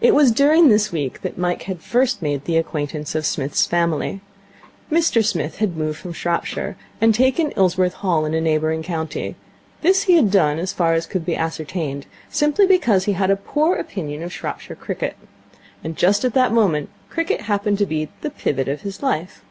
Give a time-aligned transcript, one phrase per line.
[0.00, 4.22] It was during this week that Mike had first made the acquaintance of Psmith's family.
[4.90, 9.36] Mr Smith had moved from Shropshire, and taken Ilsworth Hall in a neighbouring county.
[9.82, 13.36] This he had done, as far as could be ascertained, simply because he had a
[13.36, 15.18] poor opinion of Shropshire cricket.
[15.84, 19.42] And just at the moment cricket happened to be the pivot of his life.